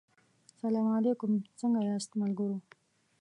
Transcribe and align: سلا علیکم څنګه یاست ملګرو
سلا 0.59 0.81
علیکم 0.97 1.31
څنګه 1.59 1.81
یاست 1.89 2.11
ملګرو 2.21 2.57